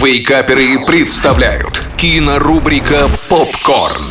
[0.00, 4.04] Вейкаперы представляют кинорубрика «Попкорн».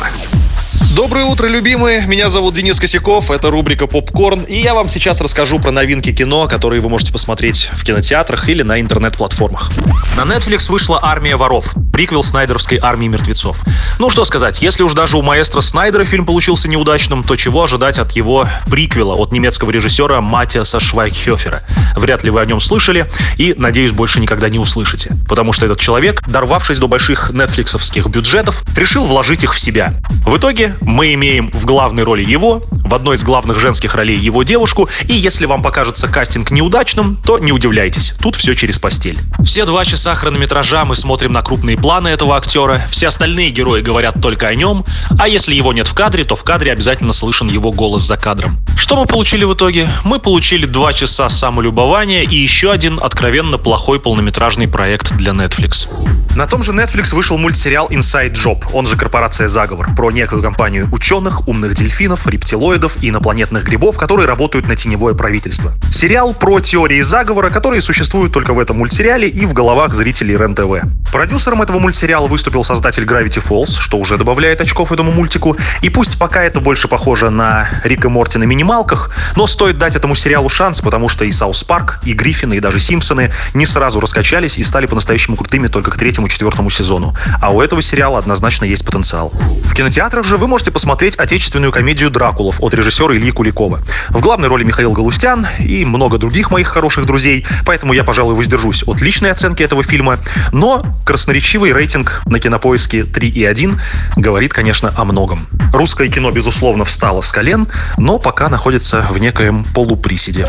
[0.94, 2.06] Доброе утро, любимые!
[2.06, 6.46] Меня зовут Денис Косяков, это рубрика «Попкорн», и я вам сейчас расскажу про новинки кино,
[6.46, 9.70] которые вы можете посмотреть в кинотеатрах или на интернет-платформах.
[10.14, 13.58] На Netflix вышла «Армия воров», приквел снайдеровской «Армии мертвецов».
[13.98, 17.98] Ну что сказать, если уж даже у маэстро Снайдера фильм получился неудачным, то чего ожидать
[17.98, 21.64] от его приквела от немецкого режиссера Матиаса Швайкхёфера?
[21.96, 25.16] Вряд ли вы о нем слышали, и, надеюсь, больше никогда не услышите.
[25.26, 29.94] Потому что этот человек, дорвавшись до больших нетфликсовских бюджетов, решил вложить их в себя.
[30.24, 34.42] В итоге мы имеем в главной роли его, в одной из главных женских ролей его
[34.42, 39.18] девушку, и если вам покажется кастинг неудачным, то не удивляйтесь, тут все через постель.
[39.44, 44.20] Все два часа хронометража мы смотрим на крупные планы этого актера, все остальные герои говорят
[44.20, 44.84] только о нем,
[45.18, 48.58] а если его нет в кадре, то в кадре обязательно слышен его голос за кадром.
[48.78, 49.88] Что мы получили в итоге?
[50.04, 55.88] Мы получили два часа самолюбования и еще один откровенно плохой полнометражный проект для Netflix.
[56.36, 60.88] На том же Netflix вышел мультсериал Inside Job, он же Корпорация Заговор, про некую компанию
[60.92, 65.72] ученых, умных дельфинов, рептилоидов и инопланетных грибов, которые работают на теневое правительство.
[65.90, 71.10] Сериал про теории заговора, которые существуют только в этом мультсериале и в головах зрителей РЕН-ТВ.
[71.10, 76.20] Продюсером этого мультсериала выступил создатель Gravity Falls, что уже добавляет очков этому мультику, и пусть
[76.20, 80.82] пока это больше похоже на Рика Морти на минималках, но стоит дать этому сериалу шанс,
[80.82, 84.86] потому что и South Park, и Гриффины, и даже Симпсоны не сразу раскачались и стали
[84.86, 87.16] по-настоящему крутыми только к третьему-четвертому сезону.
[87.40, 89.32] А у этого сериала однозначно есть потенциал.
[89.64, 93.80] В кинотеатрах же вы можете посмотреть отечественную комедию «Дракулов» от режиссера Ильи Куликова.
[94.10, 98.84] В главной роли Михаил Галустян и много других моих хороших друзей, поэтому я, пожалуй, воздержусь
[98.86, 100.18] от личной оценки этого фильма,
[100.52, 103.78] но красноречивый рейтинг на кинопоиске 3,1
[104.16, 105.46] говорит, конечно, о многом.
[105.72, 110.44] Русское кино, безусловно, встало с колен, но пока находится в некоем полуприседе.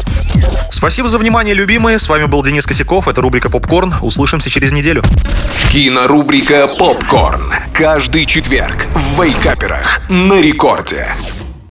[0.71, 1.99] Спасибо за внимание, любимые.
[1.99, 3.07] С вами был Денис Косяков.
[3.07, 3.93] Это рубрика «Попкорн».
[4.02, 5.03] Услышимся через неделю.
[5.71, 7.53] Кинорубрика «Попкорн».
[7.71, 11.05] Каждый четверг в Вейкаперах на рекорде.